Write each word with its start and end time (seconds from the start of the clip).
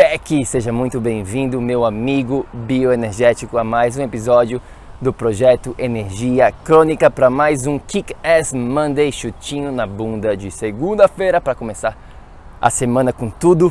PEC! 0.00 0.46
Seja 0.46 0.72
muito 0.72 0.98
bem-vindo, 0.98 1.60
meu 1.60 1.84
amigo 1.84 2.46
bioenergético, 2.54 3.58
a 3.58 3.62
mais 3.62 3.98
um 3.98 4.02
episódio 4.02 4.58
do 4.98 5.12
projeto 5.12 5.74
Energia 5.76 6.50
Crônica 6.64 7.10
para 7.10 7.28
mais 7.28 7.66
um 7.66 7.78
Kick 7.78 8.16
Ass 8.24 8.54
Monday 8.54 9.12
chutinho 9.12 9.70
na 9.70 9.86
bunda 9.86 10.34
de 10.34 10.50
segunda-feira 10.50 11.38
para 11.38 11.54
começar 11.54 11.98
a 12.58 12.70
semana 12.70 13.12
com 13.12 13.28
tudo. 13.28 13.70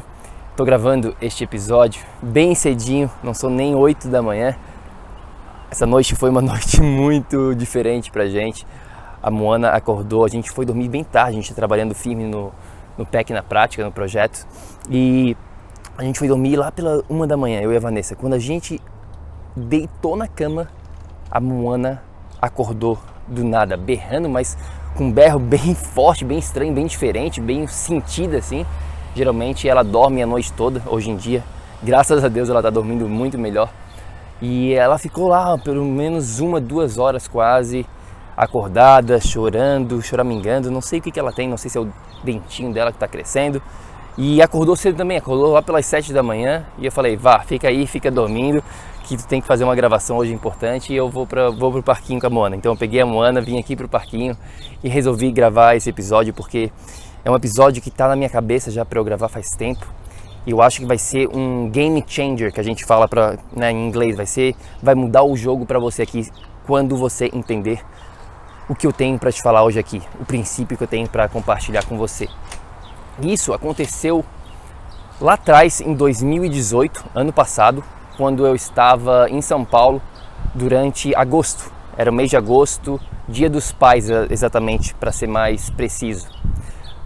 Tô 0.55 0.63
gravando 0.63 1.17
este 1.19 1.43
episódio 1.43 2.05
bem 2.21 2.53
cedinho, 2.53 3.09
não 3.23 3.33
são 3.33 3.49
nem 3.49 3.73
8 3.73 4.07
da 4.07 4.21
manhã. 4.21 4.55
Essa 5.71 5.87
noite 5.87 6.15
foi 6.15 6.29
uma 6.29 6.41
noite 6.45 6.79
muito 6.79 7.55
diferente 7.55 8.11
pra 8.11 8.27
gente. 8.27 8.67
A 9.19 9.31
Moana 9.31 9.71
acordou, 9.71 10.25
a 10.25 10.29
gente 10.29 10.51
foi 10.51 10.63
dormir 10.63 10.89
bem 10.89 11.03
tarde, 11.03 11.31
a 11.31 11.41
gente 11.41 11.49
tá 11.49 11.55
trabalhando 11.55 11.95
firme 11.95 12.25
no 12.25 12.53
no 12.99 13.05
PEC 13.05 13.31
na 13.31 13.41
prática, 13.41 13.83
no 13.83 13.91
projeto. 13.91 14.45
E 14.91 15.35
a 15.99 16.03
gente 16.03 16.17
foi 16.17 16.29
dormir 16.29 16.55
lá 16.55 16.71
pela 16.71 17.03
uma 17.09 17.27
da 17.27 17.35
manhã, 17.35 17.59
eu 17.59 17.73
e 17.73 17.75
a 17.75 17.79
Vanessa. 17.79 18.15
Quando 18.15 18.33
a 18.33 18.39
gente 18.39 18.81
deitou 19.53 20.15
na 20.15 20.29
cama, 20.29 20.69
a 21.29 21.41
Moana 21.41 22.01
acordou 22.41 22.97
do 23.27 23.43
nada, 23.43 23.75
berrando, 23.75 24.29
mas 24.29 24.57
com 24.95 25.07
um 25.07 25.11
berro 25.11 25.39
bem 25.39 25.75
forte, 25.75 26.23
bem 26.23 26.39
estranho, 26.39 26.73
bem 26.73 26.85
diferente, 26.85 27.41
bem 27.41 27.67
sentido 27.67 28.37
assim. 28.37 28.65
Geralmente 29.13 29.67
ela 29.67 29.83
dorme 29.83 30.23
a 30.23 30.25
noite 30.25 30.53
toda, 30.53 30.81
hoje 30.87 31.09
em 31.11 31.17
dia. 31.17 31.43
Graças 31.83 32.23
a 32.23 32.29
Deus 32.29 32.49
ela 32.49 32.59
está 32.59 32.69
dormindo 32.69 33.05
muito 33.09 33.37
melhor. 33.37 33.69
E 34.41 34.73
ela 34.75 34.97
ficou 34.97 35.27
lá 35.27 35.57
pelo 35.57 35.83
menos 35.83 36.39
uma, 36.39 36.61
duas 36.61 36.97
horas 36.97 37.27
quase, 37.27 37.85
acordada, 38.37 39.19
chorando, 39.19 40.01
choramingando. 40.01 40.71
Não 40.71 40.79
sei 40.79 40.99
o 40.99 41.01
que, 41.01 41.11
que 41.11 41.19
ela 41.19 41.33
tem, 41.33 41.49
não 41.49 41.57
sei 41.57 41.69
se 41.69 41.77
é 41.77 41.81
o 41.81 41.91
dentinho 42.23 42.71
dela 42.71 42.89
que 42.89 42.95
está 42.95 43.07
crescendo. 43.07 43.61
E 44.17 44.41
acordou 44.41 44.75
cedo 44.75 44.97
também, 44.97 45.17
acordou 45.17 45.53
lá 45.53 45.61
pelas 45.61 45.85
7 45.85 46.11
da 46.11 46.21
manhã 46.21 46.65
e 46.77 46.85
eu 46.85 46.91
falei, 46.91 47.15
vá, 47.15 47.39
fica 47.39 47.67
aí, 47.69 47.87
fica 47.87 48.11
dormindo, 48.11 48.63
que 49.03 49.17
tu 49.17 49.25
tem 49.25 49.41
que 49.41 49.47
fazer 49.47 49.63
uma 49.63 49.75
gravação 49.75 50.17
hoje 50.17 50.33
importante 50.33 50.93
e 50.93 50.95
eu 50.95 51.09
vou 51.09 51.25
para 51.25 51.49
vou 51.49 51.71
pro 51.71 51.81
parquinho 51.81 52.19
com 52.19 52.27
a 52.27 52.29
Moana. 52.29 52.55
Então 52.55 52.73
eu 52.73 52.77
peguei 52.77 53.01
a 53.01 53.05
Moana, 53.05 53.41
vim 53.41 53.57
aqui 53.57 53.75
pro 53.75 53.87
parquinho 53.87 54.37
e 54.83 54.89
resolvi 54.89 55.31
gravar 55.31 55.75
esse 55.75 55.89
episódio 55.89 56.33
porque 56.33 56.71
é 57.23 57.31
um 57.31 57.35
episódio 57.35 57.81
que 57.81 57.89
está 57.89 58.07
na 58.07 58.15
minha 58.15 58.29
cabeça 58.29 58.69
já 58.69 58.85
para 58.85 58.99
eu 58.99 59.03
gravar 59.03 59.27
faz 59.27 59.49
tempo. 59.49 59.87
E 60.45 60.51
eu 60.51 60.61
acho 60.61 60.79
que 60.79 60.85
vai 60.85 60.97
ser 60.97 61.27
um 61.29 61.69
game 61.69 62.03
changer 62.05 62.53
que 62.53 62.59
a 62.59 62.63
gente 62.63 62.85
fala 62.85 63.07
para 63.07 63.37
né, 63.55 63.71
em 63.71 63.87
inglês, 63.87 64.15
vai 64.15 64.25
ser 64.25 64.55
vai 64.81 64.95
mudar 64.95 65.23
o 65.23 65.35
jogo 65.35 65.65
para 65.65 65.79
você 65.79 66.03
aqui 66.03 66.29
quando 66.65 66.95
você 66.95 67.29
entender 67.33 67.81
o 68.69 68.75
que 68.75 68.85
eu 68.85 68.93
tenho 68.93 69.17
para 69.17 69.31
te 69.31 69.41
falar 69.41 69.63
hoje 69.63 69.79
aqui, 69.79 70.01
o 70.19 70.25
princípio 70.25 70.77
que 70.77 70.83
eu 70.83 70.87
tenho 70.87 71.09
para 71.09 71.27
compartilhar 71.27 71.83
com 71.85 71.97
você. 71.97 72.27
Isso 73.21 73.53
aconteceu 73.53 74.23
lá 75.19 75.33
atrás, 75.33 75.81
em 75.81 75.93
2018, 75.93 77.05
ano 77.13 77.33
passado, 77.33 77.83
quando 78.15 78.45
eu 78.47 78.55
estava 78.55 79.27
em 79.29 79.41
São 79.41 79.65
Paulo 79.65 80.01
durante 80.55 81.13
agosto. 81.15 81.71
Era 81.97 82.09
o 82.09 82.13
mês 82.13 82.29
de 82.29 82.37
agosto, 82.37 82.99
dia 83.27 83.49
dos 83.49 83.71
pais, 83.71 84.09
exatamente, 84.29 84.93
para 84.95 85.11
ser 85.11 85.27
mais 85.27 85.69
preciso. 85.69 86.27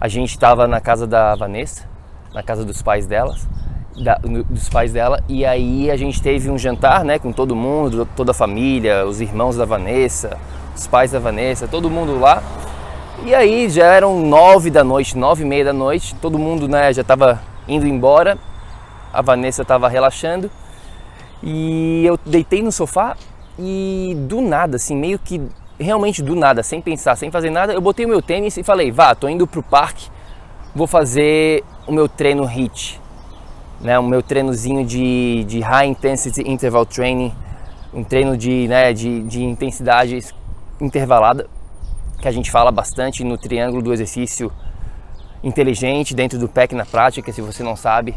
A 0.00 0.06
gente 0.06 0.30
estava 0.30 0.68
na 0.68 0.80
casa 0.80 1.06
da 1.06 1.34
Vanessa, 1.34 1.88
na 2.32 2.42
casa 2.42 2.64
dos 2.64 2.80
pais 2.80 3.06
delas, 3.06 3.48
da, 3.96 4.14
dos 4.48 4.68
pais 4.68 4.92
dela, 4.92 5.22
e 5.28 5.44
aí 5.44 5.90
a 5.90 5.96
gente 5.96 6.22
teve 6.22 6.48
um 6.50 6.58
jantar, 6.58 7.04
né, 7.04 7.18
com 7.18 7.32
todo 7.32 7.56
mundo, 7.56 8.06
toda 8.14 8.30
a 8.30 8.34
família, 8.34 9.04
os 9.04 9.20
irmãos 9.20 9.56
da 9.56 9.64
Vanessa, 9.64 10.36
os 10.76 10.86
pais 10.86 11.10
da 11.10 11.18
Vanessa, 11.18 11.66
todo 11.66 11.90
mundo 11.90 12.18
lá. 12.18 12.42
E 13.22 13.34
aí 13.34 13.70
já 13.70 13.86
eram 13.86 14.20
nove 14.20 14.70
da 14.70 14.82
noite, 14.84 15.16
nove 15.16 15.44
e 15.44 15.46
meia 15.46 15.64
da 15.64 15.72
noite, 15.72 16.14
todo 16.16 16.38
mundo 16.38 16.68
né, 16.68 16.92
já 16.92 17.02
estava 17.02 17.40
indo 17.66 17.86
embora, 17.86 18.36
a 19.12 19.22
Vanessa 19.22 19.62
estava 19.62 19.88
relaxando 19.88 20.50
e 21.42 22.04
eu 22.04 22.18
deitei 22.26 22.62
no 22.62 22.72
sofá 22.72 23.16
e 23.58 24.14
do 24.28 24.42
nada, 24.42 24.76
assim, 24.76 24.94
meio 24.96 25.18
que 25.18 25.40
realmente 25.78 26.22
do 26.22 26.34
nada, 26.34 26.62
sem 26.62 26.82
pensar, 26.82 27.16
sem 27.16 27.30
fazer 27.30 27.50
nada, 27.50 27.72
eu 27.72 27.80
botei 27.80 28.04
o 28.04 28.08
meu 28.08 28.20
tênis 28.20 28.56
e 28.56 28.62
falei, 28.62 28.90
vá, 28.90 29.14
tô 29.14 29.28
indo 29.28 29.46
pro 29.46 29.62
parque, 29.62 30.10
vou 30.74 30.86
fazer 30.86 31.64
o 31.86 31.92
meu 31.92 32.08
treino 32.08 32.44
HIIT, 32.44 33.00
né, 33.80 33.98
o 33.98 34.02
meu 34.02 34.22
treinozinho 34.22 34.84
de, 34.84 35.44
de 35.44 35.60
High 35.60 35.86
Intensity 35.86 36.42
Interval 36.50 36.84
Training, 36.84 37.32
um 37.94 38.04
treino 38.04 38.36
de, 38.36 38.68
né, 38.68 38.92
de, 38.92 39.22
de 39.22 39.42
intensidade 39.44 40.18
intervalada, 40.80 41.48
que 42.24 42.28
a 42.28 42.32
gente 42.32 42.50
fala 42.50 42.72
bastante 42.72 43.22
no 43.22 43.36
triângulo 43.36 43.82
do 43.82 43.92
exercício 43.92 44.50
inteligente 45.42 46.14
dentro 46.14 46.38
do 46.38 46.48
PEC 46.48 46.74
na 46.74 46.86
prática. 46.86 47.30
Se 47.30 47.42
você 47.42 47.62
não 47.62 47.76
sabe 47.76 48.16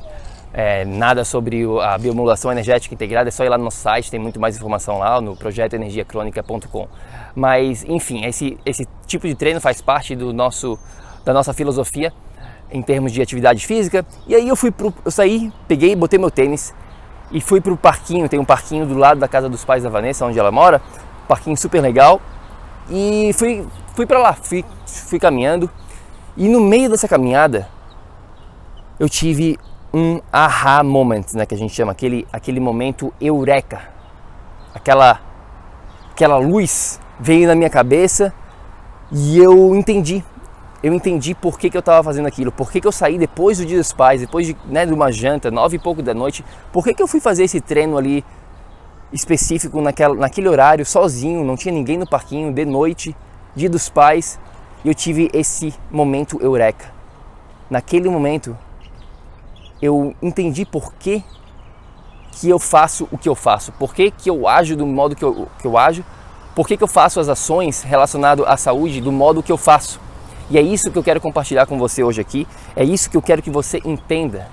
é, 0.54 0.86
nada 0.86 1.26
sobre 1.26 1.66
a 1.82 1.98
biomodulação 1.98 2.50
energética 2.50 2.96
integrada, 2.96 3.28
é 3.28 3.32
só 3.32 3.44
ir 3.44 3.50
lá 3.50 3.58
no 3.58 3.66
nosso 3.66 3.80
site, 3.80 4.10
tem 4.10 4.18
muito 4.18 4.40
mais 4.40 4.56
informação 4.56 4.98
lá 4.98 5.20
no 5.20 5.36
projetoenergiacronica.com. 5.36 6.88
Mas, 7.36 7.84
enfim, 7.84 8.24
esse, 8.24 8.58
esse 8.66 8.88
tipo 9.06 9.28
de 9.28 9.36
treino 9.36 9.60
faz 9.60 9.82
parte 9.82 10.16
do 10.16 10.32
nosso, 10.32 10.80
da 11.26 11.34
nossa 11.34 11.54
filosofia 11.54 12.14
em 12.72 12.82
termos 12.82 13.12
de 13.12 13.22
atividade 13.22 13.68
física. 13.68 14.06
E 14.26 14.34
aí 14.34 14.48
eu 14.48 14.56
fui 14.56 14.72
pro, 14.72 14.94
eu 15.04 15.12
saí, 15.12 15.52
peguei, 15.68 15.94
botei 15.98 16.18
meu 16.18 16.32
tênis 16.32 16.74
e 17.30 17.42
fui 17.42 17.60
para 17.60 17.74
o 17.74 17.78
parquinho. 17.78 18.30
Tem 18.30 18.40
um 18.40 18.46
parquinho 18.46 18.86
do 18.86 18.98
lado 18.98 19.20
da 19.20 19.28
casa 19.28 19.50
dos 19.50 19.66
pais 19.66 19.84
da 19.84 19.90
Vanessa, 19.90 20.26
onde 20.26 20.40
ela 20.40 20.50
mora. 20.50 20.82
Parquinho 21.28 21.58
super 21.58 21.82
legal. 21.82 22.22
E 22.90 23.32
fui, 23.34 23.68
fui 23.98 24.06
para 24.06 24.20
lá, 24.20 24.34
fui, 24.34 24.64
fui 24.86 25.18
caminhando. 25.18 25.68
E 26.38 26.48
no 26.48 26.62
meio 26.62 26.88
dessa 26.88 27.08
caminhada, 27.08 27.68
eu 29.00 29.10
tive 29.10 29.58
um 29.92 30.22
aha 30.32 30.84
moment, 30.84 31.26
né, 31.34 31.48
que 31.48 31.56
a 31.56 31.58
gente 31.58 31.74
chama, 31.74 31.94
aquele, 31.94 32.28
aquele 32.32 32.60
momento 32.60 33.12
eureka. 33.20 33.82
Aquela, 34.72 35.20
aquela 36.12 36.38
luz 36.38 37.00
veio 37.20 37.48
na 37.48 37.56
minha 37.56 37.72
cabeça 37.72 38.32
e 39.12 39.40
eu 39.40 39.76
entendi. 39.76 40.24
Eu 40.84 40.94
entendi 40.94 41.34
por 41.34 41.58
que, 41.58 41.68
que 41.68 41.76
eu 41.76 41.80
estava 41.80 42.04
fazendo 42.04 42.28
aquilo, 42.28 42.52
por 42.52 42.72
que, 42.72 42.80
que 42.80 42.88
eu 42.88 42.92
saí 42.92 43.18
depois 43.18 43.58
do 43.58 43.66
Dia 43.66 43.80
dos 43.80 43.92
Pais, 43.94 44.22
depois 44.22 44.46
de, 44.46 44.56
né, 44.68 44.86
de 44.86 44.94
uma 44.94 45.12
janta, 45.12 45.50
nove 45.50 45.78
e 45.78 45.80
pouco 45.80 46.04
da 46.04 46.14
noite, 46.14 46.46
por 46.72 46.84
que, 46.84 46.94
que 46.94 47.02
eu 47.02 47.08
fui 47.08 47.20
fazer 47.20 47.46
esse 47.46 47.60
treino 47.60 47.98
ali 47.98 48.24
específico 49.12 49.82
naquela, 49.82 50.14
naquele 50.14 50.48
horário, 50.48 50.86
sozinho, 50.86 51.44
não 51.44 51.56
tinha 51.56 51.74
ninguém 51.74 51.98
no 51.98 52.08
parquinho, 52.08 52.54
de 52.54 52.64
noite, 52.64 53.16
dia 53.56 53.70
dos 53.70 53.90
pais, 53.90 54.40
eu 54.84 54.94
tive 54.94 55.30
esse 55.34 55.74
momento 55.92 56.40
eureka. 56.42 56.94
Naquele 57.70 58.10
momento, 58.10 58.58
eu 59.82 60.16
entendi 60.22 60.66
por 60.66 60.94
que, 60.94 61.24
que 62.32 62.50
eu 62.50 62.60
faço 62.60 63.08
o 63.12 63.18
que 63.18 63.28
eu 63.28 63.36
faço, 63.36 63.72
por 63.74 63.94
que, 63.94 64.12
que 64.12 64.30
eu 64.30 64.48
ajo 64.48 64.76
do 64.76 64.86
modo 64.86 65.16
que 65.16 65.26
eu, 65.26 65.48
que 65.60 65.68
eu 65.68 65.78
ajo, 65.78 66.06
por 66.56 66.68
que, 66.68 66.78
que 66.78 66.84
eu 66.84 66.88
faço 66.88 67.20
as 67.20 67.30
ações 67.30 67.84
relacionadas 67.84 68.46
à 68.48 68.58
saúde 68.58 69.02
do 69.02 69.12
modo 69.12 69.44
que 69.44 69.52
eu 69.52 69.58
faço. 69.58 70.00
E 70.50 70.58
é 70.58 70.62
isso 70.62 70.90
que 70.90 70.98
eu 70.98 71.04
quero 71.04 71.20
compartilhar 71.20 71.66
com 71.66 71.78
você 71.78 72.04
hoje 72.04 72.22
aqui. 72.22 72.48
É 72.76 72.84
isso 72.84 73.10
que 73.10 73.18
eu 73.18 73.22
quero 73.22 73.42
que 73.42 73.52
você 73.52 73.82
entenda. 73.84 74.48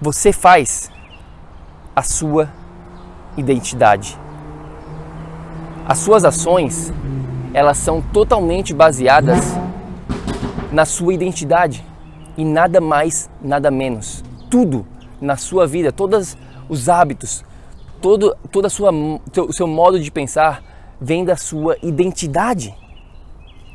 Você 0.00 0.32
faz 0.32 0.92
a 1.94 2.02
sua 2.02 2.48
identidade. 3.36 4.18
As 5.88 5.98
suas 5.98 6.24
ações, 6.24 6.92
elas 7.54 7.78
são 7.78 8.02
totalmente 8.02 8.74
baseadas 8.74 9.54
na 10.72 10.84
sua 10.84 11.14
identidade 11.14 11.84
e 12.36 12.44
nada 12.44 12.80
mais, 12.80 13.30
nada 13.40 13.70
menos. 13.70 14.24
Tudo 14.50 14.84
na 15.20 15.36
sua 15.36 15.64
vida, 15.64 15.92
todos 15.92 16.36
os 16.68 16.88
hábitos, 16.88 17.44
todo 18.02 18.36
toda 18.50 18.68
sua 18.68 18.90
o 18.90 19.52
seu 19.52 19.68
modo 19.68 20.00
de 20.00 20.10
pensar 20.10 20.60
vem 21.00 21.24
da 21.24 21.36
sua 21.36 21.76
identidade. 21.80 22.74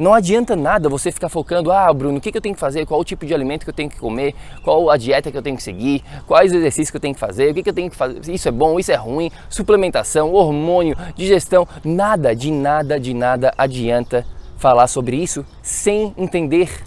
Não 0.01 0.15
adianta 0.15 0.56
nada 0.56 0.89
você 0.89 1.12
ficar 1.12 1.30
focando, 1.30 1.71
ah, 1.71 1.94
Bruno, 1.94 2.18
o 2.18 2.21
que, 2.21 2.36
eu 2.36 2.42
tenho 2.42 2.56
que 2.56 2.59
fazer? 2.59 2.88
Qual 2.88 3.00
o 3.00 3.03
tipo 3.03 3.24
de 3.24 3.36
alimento 3.36 3.63
que 3.63 3.69
eu 3.69 3.74
tenho 3.74 3.88
que 3.88 4.00
comer? 4.00 4.33
Qual 4.63 4.89
a 4.89 4.98
dieta 4.98 5.31
que 5.31 5.38
eu 5.38 5.44
tenho 5.44 5.56
que 5.56 5.62
seguir? 5.62 6.03
Quais 6.25 6.51
exercícios 6.51 6.89
que 6.89 6.98
eu 6.98 7.01
tenho 7.01 7.13
que 7.13 7.19
fazer? 7.19 7.51
O 7.51 7.53
que, 7.53 7.69
eu 7.69 7.71
tenho 7.71 7.88
que 7.88 7.95
fazer? 7.95 8.19
Isso 8.33 8.48
é 8.48 8.51
bom, 8.51 8.80
isso 8.80 8.92
é 8.92 8.95
ruim? 8.95 9.30
Suplementação, 9.48 10.33
hormônio, 10.33 10.98
digestão, 11.15 11.68
nada, 11.86 12.36
de 12.36 12.50
nada, 12.50 13.00
de 13.00 13.13
nada 13.13 13.53
adianta 13.56 14.25
falar 14.57 14.88
sobre 14.88 15.18
isso 15.18 15.45
sem 15.62 16.15
entender 16.18 16.83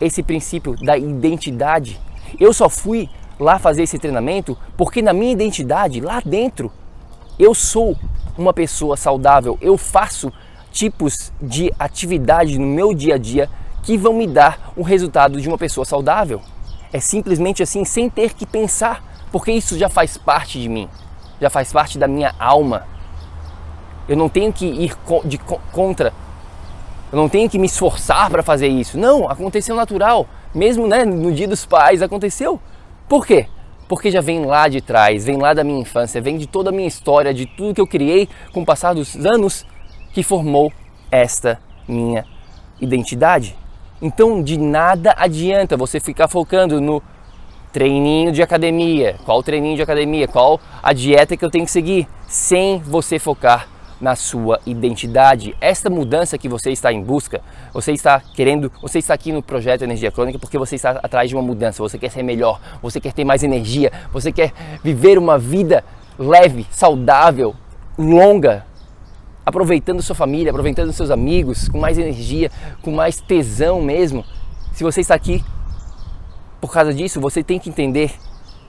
esse 0.00 0.20
princípio 0.20 0.74
da 0.84 0.98
identidade. 0.98 1.96
Eu 2.40 2.52
só 2.52 2.68
fui 2.68 3.08
lá 3.38 3.60
fazer 3.60 3.84
esse 3.84 4.00
treinamento 4.00 4.58
porque 4.76 5.00
na 5.00 5.12
minha 5.12 5.30
identidade, 5.30 6.00
lá 6.00 6.20
dentro, 6.26 6.72
eu 7.38 7.54
sou 7.54 7.96
uma 8.36 8.52
pessoa 8.52 8.96
saudável, 8.96 9.56
eu 9.60 9.78
faço 9.78 10.32
tipos 10.76 11.32
de 11.40 11.72
atividade 11.78 12.58
no 12.58 12.66
meu 12.66 12.92
dia 12.92 13.14
a 13.14 13.18
dia 13.18 13.48
que 13.82 13.96
vão 13.96 14.12
me 14.12 14.26
dar 14.26 14.74
o 14.76 14.82
resultado 14.82 15.40
de 15.40 15.48
uma 15.48 15.56
pessoa 15.56 15.86
saudável. 15.86 16.42
É 16.92 17.00
simplesmente 17.00 17.62
assim, 17.62 17.82
sem 17.82 18.10
ter 18.10 18.34
que 18.34 18.44
pensar, 18.44 19.02
porque 19.32 19.50
isso 19.50 19.78
já 19.78 19.88
faz 19.88 20.18
parte 20.18 20.60
de 20.60 20.68
mim, 20.68 20.86
já 21.40 21.48
faz 21.48 21.72
parte 21.72 21.96
da 21.96 22.06
minha 22.06 22.34
alma. 22.38 22.86
Eu 24.06 24.18
não 24.18 24.28
tenho 24.28 24.52
que 24.52 24.66
ir 24.66 24.92
de 25.24 25.38
contra, 25.72 26.12
eu 27.10 27.16
não 27.16 27.28
tenho 27.28 27.48
que 27.48 27.58
me 27.58 27.66
esforçar 27.66 28.28
para 28.28 28.42
fazer 28.42 28.68
isso. 28.68 28.98
Não, 28.98 29.30
aconteceu 29.30 29.74
natural. 29.74 30.26
Mesmo 30.54 30.86
né, 30.86 31.06
no 31.06 31.32
dia 31.32 31.48
dos 31.48 31.64
pais 31.64 32.02
aconteceu. 32.02 32.60
Por 33.08 33.26
quê? 33.26 33.46
Porque 33.88 34.10
já 34.10 34.20
vem 34.20 34.44
lá 34.44 34.68
de 34.68 34.82
trás, 34.82 35.24
vem 35.24 35.38
lá 35.38 35.54
da 35.54 35.64
minha 35.64 35.80
infância, 35.80 36.20
vem 36.20 36.36
de 36.36 36.46
toda 36.46 36.68
a 36.68 36.72
minha 36.72 36.88
história, 36.88 37.32
de 37.32 37.46
tudo 37.46 37.74
que 37.74 37.80
eu 37.80 37.86
criei 37.86 38.28
com 38.52 38.60
o 38.60 38.66
passar 38.66 38.94
dos 38.94 39.16
anos 39.24 39.64
que 40.16 40.22
formou 40.22 40.72
esta 41.10 41.60
minha 41.86 42.24
identidade. 42.80 43.54
Então, 44.00 44.42
de 44.42 44.56
nada 44.56 45.14
adianta 45.14 45.76
você 45.76 46.00
ficar 46.00 46.26
focando 46.26 46.80
no 46.80 47.02
treininho 47.70 48.32
de 48.32 48.42
academia, 48.42 49.16
qual 49.26 49.42
treininho 49.42 49.76
de 49.76 49.82
academia, 49.82 50.26
qual 50.26 50.58
a 50.82 50.94
dieta 50.94 51.36
que 51.36 51.44
eu 51.44 51.50
tenho 51.50 51.66
que 51.66 51.70
seguir, 51.70 52.08
sem 52.26 52.78
você 52.78 53.18
focar 53.18 53.68
na 54.00 54.16
sua 54.16 54.58
identidade. 54.64 55.54
Esta 55.60 55.90
mudança 55.90 56.38
que 56.38 56.48
você 56.48 56.70
está 56.70 56.90
em 56.90 57.02
busca, 57.02 57.42
você 57.70 57.92
está 57.92 58.18
querendo, 58.18 58.72
você 58.80 59.00
está 59.00 59.12
aqui 59.12 59.32
no 59.32 59.42
projeto 59.42 59.82
Energia 59.82 60.10
Crônica 60.10 60.38
porque 60.38 60.56
você 60.56 60.76
está 60.76 60.92
atrás 60.92 61.28
de 61.28 61.36
uma 61.36 61.42
mudança, 61.42 61.82
você 61.82 61.98
quer 61.98 62.10
ser 62.10 62.22
melhor, 62.22 62.58
você 62.80 62.98
quer 62.98 63.12
ter 63.12 63.24
mais 63.24 63.42
energia, 63.42 63.92
você 64.10 64.32
quer 64.32 64.50
viver 64.82 65.18
uma 65.18 65.38
vida 65.38 65.84
leve, 66.18 66.66
saudável, 66.70 67.54
longa, 67.98 68.64
aproveitando 69.46 70.02
sua 70.02 70.16
família, 70.16 70.50
aproveitando 70.50 70.92
seus 70.92 71.08
amigos, 71.08 71.68
com 71.68 71.78
mais 71.78 71.96
energia, 71.96 72.50
com 72.82 72.90
mais 72.90 73.20
tesão 73.20 73.80
mesmo. 73.80 74.24
Se 74.72 74.82
você 74.82 75.00
está 75.00 75.14
aqui 75.14 75.44
por 76.60 76.72
causa 76.72 76.92
disso, 76.92 77.20
você 77.20 77.44
tem 77.44 77.60
que 77.60 77.70
entender 77.70 78.12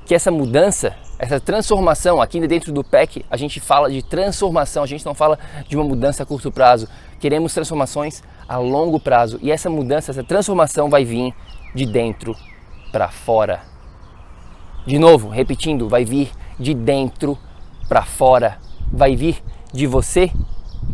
que 0.05 0.13
essa 0.13 0.29
mudança, 0.29 0.95
essa 1.17 1.39
transformação, 1.39 2.21
aqui 2.21 2.39
dentro 2.47 2.71
do 2.71 2.83
PEC, 2.83 3.25
a 3.29 3.35
gente 3.35 3.59
fala 3.59 3.89
de 3.89 4.03
transformação, 4.03 4.83
a 4.83 4.87
gente 4.87 5.03
não 5.03 5.15
fala 5.15 5.39
de 5.67 5.75
uma 5.75 5.83
mudança 5.83 6.21
a 6.21 6.25
curto 6.25 6.51
prazo. 6.51 6.87
Queremos 7.19 7.55
transformações 7.55 8.23
a 8.47 8.57
longo 8.57 8.99
prazo 8.99 9.39
e 9.41 9.51
essa 9.51 9.71
mudança, 9.71 10.11
essa 10.11 10.23
transformação 10.23 10.89
vai 10.91 11.03
vir 11.03 11.33
de 11.73 11.87
dentro 11.87 12.35
para 12.91 13.09
fora. 13.09 13.63
De 14.85 14.99
novo, 14.99 15.27
repetindo, 15.27 15.89
vai 15.89 16.05
vir 16.05 16.29
de 16.59 16.73
dentro 16.73 17.37
para 17.89 18.03
fora. 18.03 18.59
Vai 18.93 19.15
vir 19.15 19.43
de 19.73 19.85
você 19.85 20.31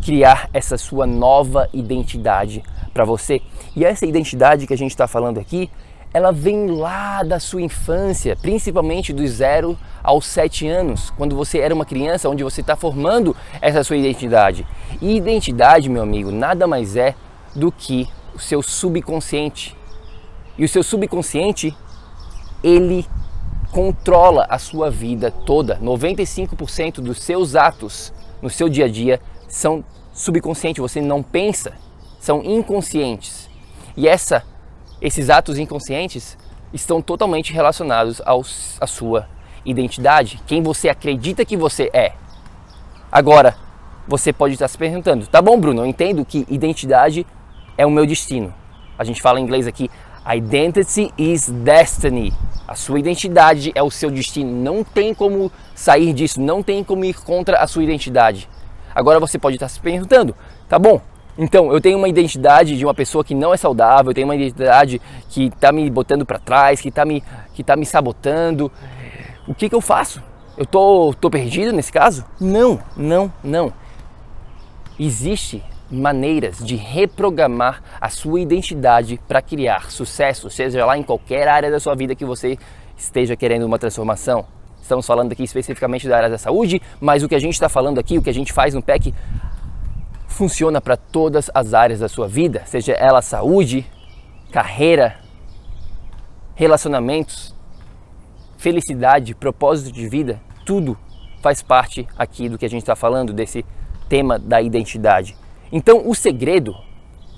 criar 0.02 0.48
essa 0.52 0.76
sua 0.78 1.06
nova 1.06 1.68
identidade 1.72 2.62
para 2.92 3.04
você. 3.04 3.40
E 3.74 3.84
essa 3.84 4.06
identidade 4.06 4.66
que 4.66 4.74
a 4.74 4.78
gente 4.78 4.92
está 4.92 5.06
falando 5.06 5.38
aqui, 5.38 5.70
ela 6.12 6.30
vem 6.30 6.68
lá 6.68 7.24
da 7.24 7.40
sua 7.40 7.60
infância, 7.60 8.36
principalmente 8.36 9.12
dos 9.12 9.28
0 9.32 9.76
aos 10.02 10.26
7 10.26 10.68
anos, 10.68 11.10
quando 11.16 11.34
você 11.34 11.58
era 11.58 11.74
uma 11.74 11.84
criança, 11.84 12.28
onde 12.28 12.44
você 12.44 12.60
está 12.60 12.76
formando 12.76 13.36
essa 13.60 13.82
sua 13.82 13.96
identidade. 13.96 14.64
E 15.02 15.16
identidade, 15.16 15.90
meu 15.90 16.02
amigo, 16.02 16.30
nada 16.30 16.68
mais 16.68 16.94
é 16.94 17.16
do 17.54 17.72
que 17.72 18.08
o 18.32 18.38
seu 18.38 18.62
subconsciente. 18.62 19.76
E 20.56 20.64
o 20.64 20.68
seu 20.68 20.84
subconsciente, 20.84 21.76
ele 22.62 23.04
controla 23.72 24.46
a 24.48 24.56
sua 24.56 24.88
vida 24.88 25.32
toda. 25.32 25.80
95% 25.82 27.00
dos 27.00 27.20
seus 27.20 27.56
atos 27.56 28.12
no 28.40 28.48
seu 28.48 28.68
dia 28.68 28.84
a 28.84 28.88
dia 28.88 29.20
são 29.54 29.84
subconscientes, 30.12 30.82
você 30.82 31.00
não 31.00 31.22
pensa, 31.22 31.74
são 32.18 32.42
inconscientes. 32.42 33.48
E 33.96 34.08
essa, 34.08 34.42
esses 35.00 35.30
atos 35.30 35.58
inconscientes 35.60 36.36
estão 36.72 37.00
totalmente 37.00 37.52
relacionados 37.52 38.20
à 38.80 38.86
sua 38.86 39.28
identidade, 39.64 40.40
quem 40.44 40.60
você 40.60 40.88
acredita 40.88 41.44
que 41.44 41.56
você 41.56 41.88
é. 41.92 42.14
Agora, 43.12 43.54
você 44.08 44.32
pode 44.32 44.54
estar 44.54 44.66
se 44.66 44.76
perguntando, 44.76 45.24
tá 45.28 45.40
bom, 45.40 45.58
Bruno, 45.58 45.82
eu 45.82 45.86
entendo 45.86 46.24
que 46.24 46.44
identidade 46.50 47.24
é 47.78 47.86
o 47.86 47.90
meu 47.90 48.04
destino. 48.04 48.52
A 48.98 49.04
gente 49.04 49.22
fala 49.22 49.38
em 49.38 49.44
inglês 49.44 49.68
aqui, 49.68 49.88
identity 50.34 51.14
is 51.16 51.48
destiny. 51.48 52.32
A 52.66 52.74
sua 52.74 52.98
identidade 52.98 53.70
é 53.74 53.82
o 53.82 53.90
seu 53.90 54.10
destino. 54.10 54.50
Não 54.50 54.82
tem 54.82 55.14
como 55.14 55.52
sair 55.76 56.12
disso, 56.12 56.40
não 56.40 56.60
tem 56.60 56.82
como 56.82 57.04
ir 57.04 57.14
contra 57.20 57.58
a 57.58 57.68
sua 57.68 57.84
identidade. 57.84 58.48
Agora 58.94 59.18
você 59.18 59.38
pode 59.38 59.56
estar 59.56 59.68
se 59.68 59.80
perguntando, 59.80 60.34
tá 60.68 60.78
bom? 60.78 61.00
Então, 61.36 61.72
eu 61.72 61.80
tenho 61.80 61.98
uma 61.98 62.08
identidade 62.08 62.78
de 62.78 62.84
uma 62.84 62.94
pessoa 62.94 63.24
que 63.24 63.34
não 63.34 63.52
é 63.52 63.56
saudável, 63.56 64.10
eu 64.10 64.14
tenho 64.14 64.26
uma 64.26 64.36
identidade 64.36 65.00
que 65.28 65.46
está 65.46 65.72
me 65.72 65.90
botando 65.90 66.24
para 66.24 66.38
trás, 66.38 66.80
que 66.80 66.90
está 66.90 67.04
me, 67.04 67.24
que 67.54 67.64
tá 67.64 67.74
me 67.74 67.84
sabotando. 67.84 68.70
O 69.48 69.54
que, 69.54 69.68
que 69.68 69.74
eu 69.74 69.80
faço? 69.80 70.22
Eu 70.56 70.64
tô, 70.64 71.12
tô 71.20 71.28
perdido 71.28 71.72
nesse 71.72 71.92
caso? 71.92 72.24
Não, 72.40 72.80
não, 72.96 73.32
não. 73.42 73.72
Existe 74.98 75.60
maneiras 75.90 76.58
de 76.58 76.76
reprogramar 76.76 77.82
a 78.00 78.08
sua 78.08 78.40
identidade 78.40 79.20
para 79.26 79.42
criar 79.42 79.90
sucesso, 79.90 80.48
seja 80.48 80.86
lá 80.86 80.96
em 80.96 81.02
qualquer 81.02 81.48
área 81.48 81.70
da 81.70 81.80
sua 81.80 81.96
vida 81.96 82.14
que 82.14 82.24
você 82.24 82.56
esteja 82.96 83.34
querendo 83.34 83.64
uma 83.64 83.78
transformação. 83.78 84.46
Estamos 84.84 85.06
falando 85.06 85.32
aqui 85.32 85.42
especificamente 85.42 86.06
da 86.06 86.14
área 86.14 86.28
da 86.28 86.36
saúde, 86.36 86.82
mas 87.00 87.22
o 87.22 87.28
que 87.28 87.34
a 87.34 87.38
gente 87.38 87.54
está 87.54 87.70
falando 87.70 87.98
aqui, 87.98 88.18
o 88.18 88.22
que 88.22 88.28
a 88.28 88.34
gente 88.34 88.52
faz 88.52 88.74
no 88.74 88.82
PEC, 88.82 89.14
funciona 90.28 90.78
para 90.78 90.94
todas 90.94 91.50
as 91.54 91.72
áreas 91.72 92.00
da 92.00 92.08
sua 92.08 92.28
vida, 92.28 92.62
seja 92.66 92.92
ela 92.92 93.22
saúde, 93.22 93.86
carreira, 94.52 95.16
relacionamentos, 96.54 97.54
felicidade, 98.58 99.34
propósito 99.34 99.90
de 99.90 100.06
vida, 100.06 100.38
tudo 100.66 100.98
faz 101.40 101.62
parte 101.62 102.06
aqui 102.18 102.50
do 102.50 102.58
que 102.58 102.66
a 102.66 102.70
gente 102.70 102.82
está 102.82 102.94
falando, 102.94 103.32
desse 103.32 103.64
tema 104.06 104.38
da 104.38 104.60
identidade. 104.60 105.34
Então, 105.72 106.06
o 106.06 106.14
segredo, 106.14 106.76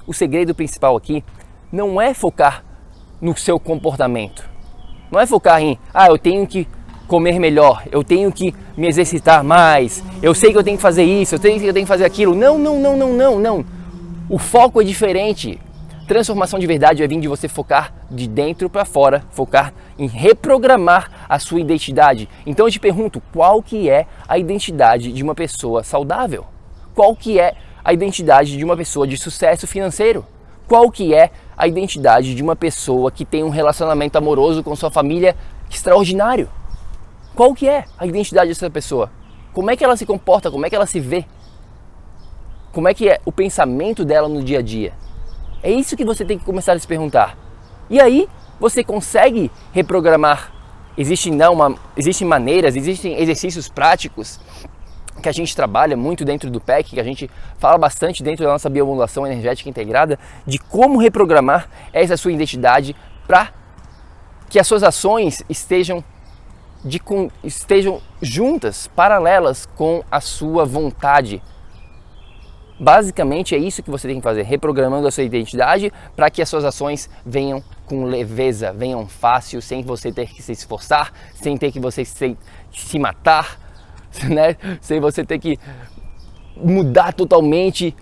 o 0.05 0.13
segredo 0.13 0.53
principal 0.53 0.97
aqui, 0.97 1.23
não 1.71 2.01
é 2.01 2.13
focar 2.13 2.65
no 3.21 3.37
seu 3.37 3.61
comportamento. 3.61 4.45
Não 5.13 5.21
é 5.21 5.27
focar 5.27 5.63
em, 5.63 5.79
ah, 5.95 6.09
eu 6.09 6.19
tenho 6.19 6.45
que 6.45 6.67
comer 7.07 7.39
melhor, 7.39 7.83
eu 7.91 8.03
tenho 8.03 8.31
que 8.33 8.55
me 8.77 8.89
exercitar 8.89 9.43
mais, 9.43 10.03
eu 10.23 10.35
sei 10.35 10.53
que 10.53 10.59
eu 10.59 10.65
tenho 10.65 10.77
que 10.77 10.83
fazer 10.83 11.05
isso, 11.05 11.35
eu 11.35 11.39
sei 11.39 11.59
que 11.59 11.65
eu 11.65 11.73
tenho 11.73 11.87
que 11.87 11.93
fazer 11.93 12.05
aquilo. 12.05 12.35
Não, 12.35 12.59
não, 12.59 12.79
não, 12.79 12.97
não, 12.97 13.13
não, 13.13 13.39
não. 13.39 13.65
O 14.29 14.39
foco 14.39 14.81
é 14.81 14.85
diferente. 14.85 15.59
Transformação 16.07 16.59
de 16.59 16.67
verdade 16.67 17.01
vai 17.01 17.09
vir 17.09 17.19
de 17.19 17.27
você 17.27 17.49
focar 17.49 17.93
de 18.09 18.29
dentro 18.29 18.71
para 18.71 18.85
fora, 18.85 19.25
focar 19.31 19.73
em 19.99 20.07
reprogramar 20.07 21.27
a 21.29 21.39
sua 21.39 21.61
identidade. 21.61 22.29
Então 22.47 22.67
eu 22.67 22.71
te 22.71 22.79
pergunto, 22.79 23.21
qual 23.33 23.61
que 23.61 23.91
é 23.91 24.07
a 24.29 24.39
identidade 24.39 25.13
de 25.13 25.23
uma 25.23 25.35
pessoa 25.35 25.83
saudável? 25.83 26.45
Qual 26.95 27.15
que 27.17 27.41
é 27.41 27.55
a 27.85 27.93
identidade 27.93 28.57
de 28.57 28.65
uma 28.65 28.77
pessoa 28.77 29.07
de 29.07 29.17
sucesso 29.17 29.67
financeiro? 29.67 30.25
Qual 30.69 30.91
que 30.91 31.15
é 31.15 31.31
a 31.57 31.67
identidade 31.69 32.35
de 32.35 32.43
uma 32.43 32.57
pessoa 32.57 33.11
que 33.11 33.25
tem 33.25 33.45
um 33.45 33.49
relacionamento 33.49 34.17
amoroso 34.17 34.63
com 34.63 34.75
sua 34.75 34.91
família 34.91 35.37
extraordinário? 35.71 36.49
Qual 37.37 37.55
que 37.55 37.69
é 37.69 37.85
a 37.99 38.07
identidade 38.07 38.49
dessa 38.49 38.71
pessoa? 38.71 39.11
Como 39.53 39.71
é 39.71 39.77
que 39.77 39.85
ela 39.85 39.95
se 39.95 40.07
comporta? 40.07 40.51
Como 40.51 40.65
é 40.65 40.71
que 40.71 40.75
ela 40.75 40.87
se 40.87 40.99
vê? 40.99 41.27
Como 42.73 42.89
é 42.89 42.95
que 42.95 43.11
é 43.11 43.21
o 43.27 43.31
pensamento 43.31 44.07
dela 44.07 44.27
no 44.27 44.43
dia 44.43 44.61
a 44.61 44.63
dia? 44.63 44.95
É 45.63 45.71
isso 45.71 45.97
que 45.99 46.05
você 46.05 46.25
tem 46.25 46.39
que 46.39 46.45
começar 46.47 46.73
a 46.73 46.79
se 46.79 46.87
perguntar. 46.87 47.37
E 47.91 48.01
aí 48.01 48.27
você 48.59 48.83
consegue 48.83 49.51
reprogramar. 49.71 50.51
Existem, 50.97 51.31
não, 51.31 51.53
uma, 51.53 51.75
existem 51.95 52.27
maneiras, 52.27 52.75
existem 52.75 53.21
exercícios 53.21 53.69
práticos 53.69 54.41
que 55.23 55.29
a 55.29 55.33
gente 55.33 55.55
trabalha 55.55 55.95
muito 55.95 56.25
dentro 56.25 56.51
do 56.51 56.59
PEC, 56.59 56.91
que 56.91 57.01
a 57.01 57.05
gente 57.05 57.31
fala 57.59 57.77
bastante 57.77 58.23
dentro 58.23 58.47
da 58.47 58.53
nossa 58.53 58.71
biomodulação 58.71 59.27
energética 59.27 59.69
integrada, 59.69 60.19
de 60.47 60.59
como 60.59 60.99
reprogramar 60.99 61.69
essa 61.93 62.17
sua 62.17 62.33
identidade 62.33 62.97
para 63.27 63.53
que 64.49 64.59
as 64.59 64.67
suas 64.67 64.83
ações 64.83 65.43
estejam, 65.51 66.03
de, 66.87 67.03
estejam 67.43 68.01
juntas, 68.23 68.87
paralelas 68.87 69.67
com 69.67 70.03
a 70.11 70.21
sua 70.21 70.65
vontade. 70.65 71.43
Basicamente 72.79 73.55
é 73.55 73.59
isso 73.59 73.83
que 73.83 73.91
você 73.91 74.07
tem 74.07 74.19
que 74.19 74.23
fazer, 74.23 74.43
reprogramando 74.43 75.09
a 75.09 75.11
sua 75.11 75.25
identidade 75.25 75.93
para 76.15 76.31
que 76.31 76.41
as 76.41 76.49
suas 76.49 76.65
ações 76.65 77.11
venham 77.25 77.63
com 77.87 78.05
leveza, 78.05 78.73
venham 78.73 79.07
fácil, 79.09 79.61
sem 79.61 79.83
você 79.83 80.13
ter 80.13 80.29
que 80.29 80.43
se 80.43 80.53
esforçar, 80.53 81.13
sem 81.35 81.57
ter 81.57 81.73
que 81.73 81.81
você 81.81 82.05
se, 82.05 82.37
se 82.73 82.99
matar, 82.99 83.59
né? 84.31 84.57
sem 84.81 85.01
você 85.01 85.25
ter 85.25 85.39
que 85.39 85.59
mudar 86.57 87.13
totalmente 87.13 87.97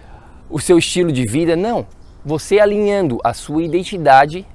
o 0.51 0.61
seu 0.61 0.79
estilo 0.79 1.11
de 1.11 1.25
vida. 1.25 1.57
Não, 1.57 1.87
você 2.25 2.59
alinhando 2.59 3.19
a 3.25 3.33
sua 3.33 3.63
identidade, 3.63 4.47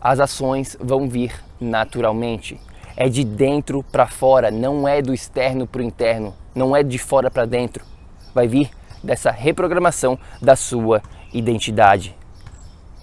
as 0.00 0.20
ações 0.20 0.76
vão 0.80 1.08
vir 1.08 1.34
naturalmente. 1.60 2.58
É 2.96 3.08
de 3.08 3.24
dentro 3.24 3.82
para 3.82 4.06
fora, 4.06 4.50
não 4.50 4.86
é 4.86 5.00
do 5.00 5.14
externo 5.14 5.66
para 5.66 5.80
o 5.80 5.84
interno, 5.84 6.34
não 6.54 6.74
é 6.74 6.82
de 6.82 6.98
fora 6.98 7.30
para 7.30 7.46
dentro. 7.46 7.84
Vai 8.34 8.46
vir 8.46 8.70
dessa 9.02 9.30
reprogramação 9.30 10.18
da 10.40 10.56
sua 10.56 11.02
identidade. 11.32 12.16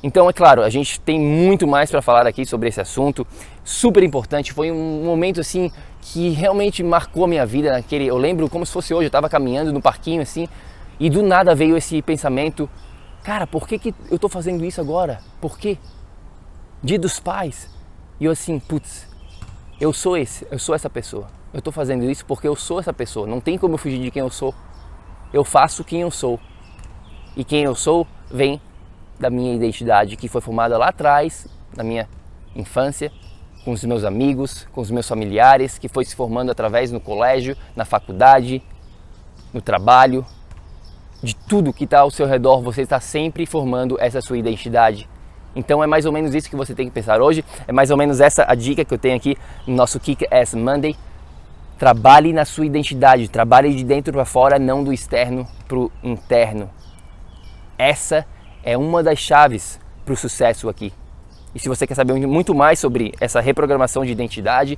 Então, 0.03 0.29
é 0.29 0.33
claro, 0.33 0.61
a 0.61 0.69
gente 0.69 0.99
tem 0.99 1.19
muito 1.19 1.67
mais 1.67 1.89
para 1.89 2.01
falar 2.01 2.27
aqui 2.27 2.45
sobre 2.45 2.69
esse 2.69 2.79
assunto, 2.79 3.25
super 3.63 4.03
importante. 4.03 4.53
Foi 4.53 4.71
um 4.71 5.03
momento 5.03 5.41
assim 5.41 5.71
que 6.01 6.29
realmente 6.29 6.83
marcou 6.83 7.25
a 7.25 7.27
minha 7.27 7.45
vida 7.45 7.71
naquele. 7.71 8.05
Eu 8.05 8.17
lembro 8.17 8.47
como 8.47 8.65
se 8.65 8.71
fosse 8.71 8.93
hoje, 8.93 9.05
eu 9.05 9.07
estava 9.07 9.27
caminhando 9.27 9.73
no 9.73 9.81
parquinho 9.81 10.21
assim, 10.21 10.47
e 10.99 11.09
do 11.09 11.23
nada 11.23 11.55
veio 11.55 11.75
esse 11.75 12.01
pensamento: 12.01 12.69
cara, 13.23 13.47
por 13.47 13.67
que, 13.67 13.79
que 13.79 13.95
eu 14.09 14.15
estou 14.15 14.29
fazendo 14.29 14.63
isso 14.63 14.79
agora? 14.79 15.19
Por 15.41 15.57
quê? 15.57 15.77
Dia 16.83 16.99
dos 16.99 17.19
pais. 17.19 17.67
E 18.19 18.25
eu 18.25 18.31
assim, 18.31 18.59
putz, 18.59 19.07
eu 19.79 19.93
sou 19.93 20.17
esse, 20.17 20.47
eu 20.49 20.57
sou 20.57 20.73
essa 20.73 20.89
pessoa. 20.89 21.27
Eu 21.53 21.59
estou 21.59 21.71
fazendo 21.71 22.09
isso 22.09 22.25
porque 22.25 22.47
eu 22.47 22.55
sou 22.55 22.79
essa 22.79 22.91
pessoa. 22.91 23.27
Não 23.27 23.39
tem 23.39 23.57
como 23.57 23.75
eu 23.75 23.77
fugir 23.77 24.01
de 24.01 24.11
quem 24.11 24.21
eu 24.21 24.29
sou. 24.29 24.53
Eu 25.31 25.43
faço 25.43 25.83
quem 25.83 26.01
eu 26.01 26.11
sou. 26.11 26.39
E 27.35 27.43
quem 27.43 27.63
eu 27.63 27.75
sou 27.75 28.07
vem 28.31 28.59
da 29.19 29.29
minha 29.29 29.53
identidade 29.53 30.15
que 30.15 30.27
foi 30.27 30.41
formada 30.41 30.77
lá 30.77 30.89
atrás, 30.89 31.47
na 31.75 31.83
minha 31.83 32.07
infância, 32.55 33.11
com 33.63 33.71
os 33.71 33.83
meus 33.83 34.03
amigos, 34.03 34.67
com 34.71 34.81
os 34.81 34.89
meus 34.89 35.07
familiares, 35.07 35.77
que 35.77 35.87
foi 35.87 36.05
se 36.05 36.15
formando 36.15 36.51
através 36.51 36.91
no 36.91 36.99
colégio, 36.99 37.55
na 37.75 37.85
faculdade, 37.85 38.63
no 39.53 39.61
trabalho, 39.61 40.25
de 41.21 41.35
tudo 41.35 41.73
que 41.73 41.83
está 41.83 41.99
ao 41.99 42.11
seu 42.11 42.25
redor, 42.25 42.61
você 42.61 42.81
está 42.81 42.99
sempre 42.99 43.45
formando 43.45 43.97
essa 43.99 44.21
sua 44.21 44.37
identidade. 44.37 45.09
Então 45.57 45.83
é 45.83 45.87
mais 45.87 46.05
ou 46.05 46.11
menos 46.11 46.35
isso 46.35 46.47
que 46.49 46.55
você 46.55 46.75
tem 46.75 46.85
que 46.85 46.93
pensar 46.93 47.19
hoje, 47.19 47.43
é 47.67 47.71
mais 47.71 47.89
ou 47.89 47.97
menos 47.97 48.21
essa 48.21 48.45
a 48.47 48.53
dica 48.53 48.85
que 48.85 48.93
eu 48.93 48.97
tenho 48.97 49.15
aqui 49.15 49.35
no 49.65 49.75
nosso 49.75 49.99
Kick 49.99 50.25
Ass 50.31 50.53
Monday. 50.53 50.95
Trabalhe 51.79 52.31
na 52.31 52.45
sua 52.45 52.65
identidade, 52.65 53.27
trabalhe 53.27 53.73
de 53.73 53.83
dentro 53.83 54.13
para 54.13 54.23
fora, 54.23 54.59
não 54.59 54.83
do 54.83 54.93
externo 54.93 55.47
para 55.67 55.77
o 55.77 55.91
interno. 56.03 56.69
Essa 57.77 58.25
é 58.63 58.77
uma 58.77 59.01
das 59.01 59.17
chaves 59.17 59.79
para 60.05 60.13
o 60.13 60.17
sucesso 60.17 60.69
aqui. 60.69 60.93
E 61.55 61.59
se 61.59 61.67
você 61.67 61.87
quer 61.87 61.95
saber 61.95 62.13
muito 62.27 62.53
mais 62.53 62.79
sobre 62.79 63.13
essa 63.19 63.41
reprogramação 63.41 64.05
de 64.05 64.11
identidade, 64.11 64.77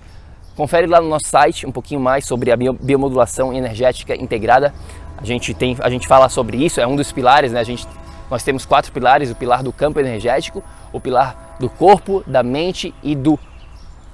confere 0.56 0.88
lá 0.88 1.02
no 1.02 1.10
nosso 1.10 1.28
site 1.28 1.66
um 1.66 1.72
pouquinho 1.72 2.00
mais 2.00 2.26
sobre 2.26 2.52
a 2.52 2.58
biomodulação 2.58 3.54
energética 3.54 4.16
integrada. 4.16 4.74
A 5.18 5.26
gente 5.26 5.54
tem, 5.54 5.76
a 5.80 5.90
gente 5.90 6.08
fala 6.08 6.30
sobre 6.30 6.58
isso, 6.58 6.80
é 6.80 6.88
um 6.88 6.96
dos 6.96 7.12
pilares, 7.12 7.52
né? 7.52 7.60
A 7.60 7.64
gente, 7.64 7.86
nós 8.30 8.44
temos 8.44 8.66
quatro 8.66 8.92
pilares: 8.92 9.32
o 9.32 9.36
pilar 9.36 9.64
do 9.64 9.74
campo 9.74 10.00
energético, 10.00 10.64
o 10.92 11.00
pilar 11.00 11.58
do 11.60 11.70
corpo, 11.70 12.24
da 12.26 12.44
mente 12.44 12.94
e 13.04 13.16
do 13.16 13.38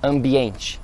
ambiente. 0.02 0.80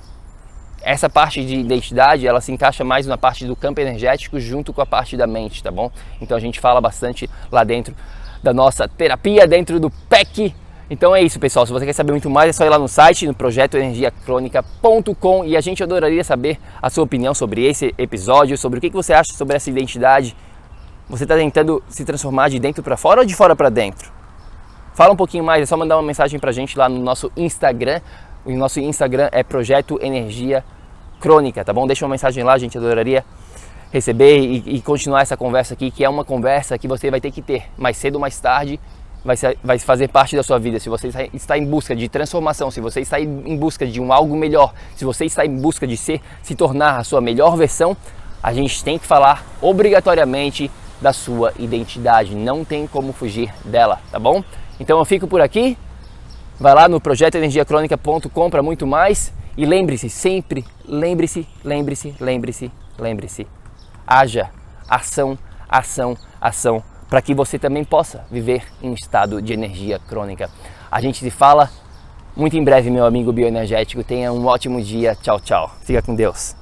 Essa 0.82 1.08
parte 1.08 1.44
de 1.44 1.54
identidade, 1.54 2.26
ela 2.26 2.40
se 2.40 2.50
encaixa 2.50 2.82
mais 2.82 3.06
na 3.06 3.16
parte 3.16 3.46
do 3.46 3.54
campo 3.54 3.80
energético 3.80 4.40
junto 4.40 4.72
com 4.72 4.80
a 4.80 4.86
parte 4.86 5.16
da 5.16 5.28
mente, 5.28 5.62
tá 5.62 5.70
bom? 5.70 5.90
Então 6.20 6.36
a 6.36 6.40
gente 6.40 6.58
fala 6.58 6.80
bastante 6.80 7.30
lá 7.50 7.62
dentro 7.62 7.94
da 8.42 8.52
nossa 8.52 8.88
terapia 8.88 9.46
dentro 9.46 9.78
do 9.78 9.88
PEC. 9.90 10.52
Então 10.90 11.14
é 11.14 11.22
isso, 11.22 11.38
pessoal. 11.38 11.64
Se 11.64 11.72
você 11.72 11.86
quer 11.86 11.92
saber 11.92 12.10
muito 12.10 12.28
mais, 12.28 12.50
é 12.50 12.52
só 12.52 12.66
ir 12.66 12.68
lá 12.68 12.78
no 12.78 12.88
site, 12.88 13.26
no 13.26 13.32
projetoenergiacronica.com 13.32 15.44
e 15.44 15.56
a 15.56 15.60
gente 15.60 15.82
adoraria 15.82 16.24
saber 16.24 16.58
a 16.82 16.90
sua 16.90 17.04
opinião 17.04 17.32
sobre 17.32 17.64
esse 17.64 17.94
episódio, 17.96 18.58
sobre 18.58 18.78
o 18.78 18.82
que 18.82 18.90
você 18.90 19.12
acha 19.12 19.32
sobre 19.32 19.56
essa 19.56 19.70
identidade. 19.70 20.36
Você 21.12 21.24
está 21.24 21.36
tentando 21.36 21.82
se 21.90 22.06
transformar 22.06 22.48
de 22.48 22.58
dentro 22.58 22.82
para 22.82 22.96
fora 22.96 23.20
ou 23.20 23.26
de 23.26 23.34
fora 23.34 23.54
para 23.54 23.68
dentro? 23.68 24.10
Fala 24.94 25.12
um 25.12 25.16
pouquinho 25.16 25.44
mais, 25.44 25.62
é 25.62 25.66
só 25.66 25.76
mandar 25.76 25.96
uma 25.98 26.02
mensagem 26.02 26.40
para 26.40 26.48
a 26.48 26.52
gente 26.54 26.78
lá 26.78 26.88
no 26.88 26.98
nosso 26.98 27.30
Instagram. 27.36 28.00
O 28.46 28.52
nosso 28.52 28.80
Instagram 28.80 29.28
é 29.30 29.42
Projeto 29.42 29.98
Energia 30.00 30.64
Crônica, 31.20 31.62
tá 31.62 31.70
bom? 31.70 31.86
Deixa 31.86 32.02
uma 32.06 32.12
mensagem 32.12 32.42
lá, 32.42 32.54
a 32.54 32.58
gente 32.58 32.78
adoraria 32.78 33.22
receber 33.92 34.38
e, 34.38 34.76
e, 34.76 34.80
continuar 34.80 35.20
essa 35.20 35.36
conversa 35.36 35.74
aqui, 35.74 35.90
que 35.90 36.02
é 36.02 36.08
uma 36.08 36.24
conversa 36.24 36.78
que 36.78 36.88
você 36.88 37.10
vai 37.10 37.20
ter 37.20 37.30
que 37.30 37.42
ter 37.42 37.64
mais 37.76 37.98
cedo 37.98 38.14
ou 38.14 38.20
mais 38.22 38.40
tarde, 38.40 38.80
vai, 39.22 39.36
ser, 39.36 39.58
vai 39.62 39.78
fazer 39.78 40.08
parte 40.08 40.34
da 40.34 40.42
sua 40.42 40.58
vida. 40.58 40.80
Se 40.80 40.88
você 40.88 41.10
está 41.34 41.58
em 41.58 41.66
busca 41.66 41.94
de 41.94 42.08
transformação, 42.08 42.70
se 42.70 42.80
você 42.80 43.02
está 43.02 43.20
em 43.20 43.54
busca 43.54 43.86
de 43.86 44.00
um 44.00 44.14
algo 44.14 44.34
melhor, 44.34 44.72
se 44.96 45.04
você 45.04 45.26
está 45.26 45.44
em 45.44 45.60
busca 45.60 45.86
de 45.86 45.98
ser, 45.98 46.22
se 46.42 46.54
tornar 46.54 46.96
a 46.96 47.04
sua 47.04 47.20
melhor 47.20 47.54
versão, 47.54 47.94
a 48.42 48.54
gente 48.54 48.82
tem 48.82 48.98
que 48.98 49.06
falar 49.06 49.44
obrigatoriamente 49.60 50.70
da 51.02 51.12
sua 51.12 51.52
identidade. 51.58 52.34
Não 52.34 52.64
tem 52.64 52.86
como 52.86 53.12
fugir 53.12 53.52
dela, 53.64 54.00
tá 54.10 54.18
bom? 54.18 54.42
Então 54.80 54.98
eu 54.98 55.04
fico 55.04 55.26
por 55.26 55.40
aqui. 55.40 55.76
Vai 56.58 56.74
lá 56.74 56.88
no 56.88 57.00
projetoenergiacronica.com 57.00 58.50
para 58.50 58.62
muito 58.62 58.86
mais. 58.86 59.32
E 59.56 59.66
lembre-se, 59.66 60.08
sempre, 60.08 60.64
lembre-se, 60.86 61.46
lembre-se, 61.62 62.14
lembre-se, 62.18 62.70
lembre-se 62.98 63.46
haja 64.06 64.50
ação, 64.88 65.38
ação, 65.68 66.16
ação, 66.40 66.82
para 67.08 67.22
que 67.22 67.34
você 67.34 67.58
também 67.58 67.84
possa 67.84 68.24
viver 68.30 68.62
em 68.82 68.92
estado 68.92 69.40
de 69.40 69.52
energia 69.52 69.98
crônica. 69.98 70.50
A 70.90 71.00
gente 71.00 71.18
se 71.18 71.30
fala 71.30 71.70
muito 72.36 72.56
em 72.56 72.64
breve, 72.64 72.90
meu 72.90 73.04
amigo 73.04 73.32
bioenergético. 73.32 74.04
Tenha 74.04 74.32
um 74.32 74.46
ótimo 74.46 74.80
dia. 74.82 75.14
Tchau, 75.14 75.40
tchau. 75.40 75.70
Fica 75.82 76.02
com 76.02 76.14
Deus. 76.14 76.61